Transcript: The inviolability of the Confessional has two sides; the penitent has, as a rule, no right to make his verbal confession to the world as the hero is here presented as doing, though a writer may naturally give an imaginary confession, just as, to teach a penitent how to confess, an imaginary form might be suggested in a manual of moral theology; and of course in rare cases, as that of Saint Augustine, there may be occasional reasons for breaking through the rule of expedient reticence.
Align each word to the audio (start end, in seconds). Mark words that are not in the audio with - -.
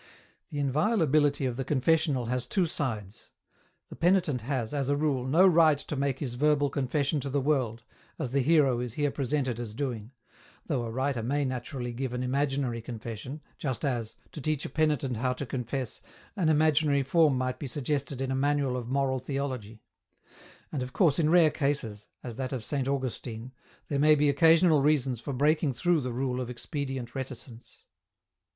The 0.49 0.57
inviolability 0.57 1.45
of 1.45 1.57
the 1.57 1.63
Confessional 1.63 2.25
has 2.25 2.47
two 2.47 2.65
sides; 2.65 3.27
the 3.89 3.95
penitent 3.95 4.41
has, 4.41 4.73
as 4.73 4.89
a 4.89 4.97
rule, 4.97 5.27
no 5.27 5.45
right 5.45 5.77
to 5.77 5.95
make 5.95 6.17
his 6.17 6.33
verbal 6.33 6.71
confession 6.71 7.19
to 7.19 7.29
the 7.29 7.39
world 7.39 7.83
as 8.17 8.31
the 8.31 8.39
hero 8.41 8.79
is 8.79 8.93
here 8.93 9.11
presented 9.11 9.59
as 9.59 9.75
doing, 9.75 10.09
though 10.65 10.81
a 10.85 10.89
writer 10.89 11.21
may 11.21 11.45
naturally 11.45 11.93
give 11.93 12.13
an 12.13 12.23
imaginary 12.23 12.81
confession, 12.81 13.41
just 13.59 13.85
as, 13.85 14.15
to 14.31 14.41
teach 14.41 14.65
a 14.65 14.69
penitent 14.71 15.17
how 15.17 15.33
to 15.33 15.45
confess, 15.45 16.01
an 16.35 16.49
imaginary 16.49 17.03
form 17.03 17.37
might 17.37 17.59
be 17.59 17.67
suggested 17.67 18.21
in 18.21 18.31
a 18.31 18.35
manual 18.35 18.75
of 18.75 18.89
moral 18.89 19.19
theology; 19.19 19.83
and 20.71 20.81
of 20.81 20.93
course 20.93 21.19
in 21.19 21.29
rare 21.29 21.51
cases, 21.51 22.07
as 22.23 22.37
that 22.37 22.51
of 22.51 22.63
Saint 22.63 22.87
Augustine, 22.87 23.51
there 23.87 23.99
may 23.99 24.15
be 24.15 24.29
occasional 24.29 24.81
reasons 24.81 25.21
for 25.21 25.31
breaking 25.31 25.71
through 25.73 26.01
the 26.01 26.11
rule 26.11 26.41
of 26.41 26.49
expedient 26.49 27.13
reticence. 27.13 27.83